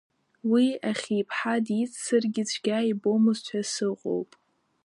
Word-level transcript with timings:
Уи 0.51 0.65
Ахьи-ԥҳа 0.89 1.55
диццаргьы 1.65 2.43
цәгьа 2.49 2.79
ибомызт 2.89 3.45
ҳәа 3.51 3.61
сыҟоуп. 3.71 4.31